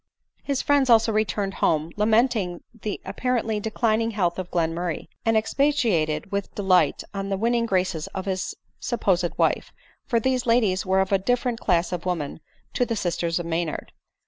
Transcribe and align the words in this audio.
His 0.41 0.63
friends 0.63 0.89
also 0.89 1.11
returned 1.11 1.53
home, 1.61 1.91
lamenting 1.95 2.63
the 2.73 2.99
appa 3.05 3.27
rently 3.27 3.61
declining 3.61 4.09
health 4.09 4.39
of 4.39 4.49
Glenmurray, 4.49 5.09
and 5.27 5.37
expatiating 5.37 6.23
with 6.31 6.55
delight 6.55 7.03
on 7.13 7.29
the 7.29 7.37
winning 7.37 7.67
graces 7.67 8.07
of 8.07 8.25
his 8.25 8.55
supposed 8.79 9.37
wife; 9.37 9.71
for 10.07 10.19
these 10.19 10.47
ladies 10.47 10.87
were 10.87 11.01
of 11.01 11.11
a 11.11 11.19
different 11.19 11.59
class 11.59 11.91
of 11.91 12.07
women 12.07 12.39
to 12.73 12.83
the 12.83 12.95
sisters 12.95 13.37
of 13.37 13.45
Maynard. 13.45 13.91